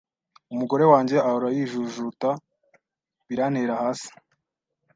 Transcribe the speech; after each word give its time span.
Umugore 0.53 0.83
wanjye 0.91 1.15
ahora 1.27 1.47
yijujuta 1.55 2.29
birantera 3.27 3.73
hasi. 3.81 4.09